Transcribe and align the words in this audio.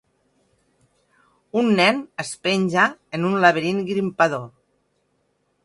Un 1.61 1.69
nen 1.81 1.99
es 2.25 2.31
penja 2.47 2.87
en 3.19 3.29
un 3.29 3.37
laberint 3.45 3.85
grimpador. 3.91 4.45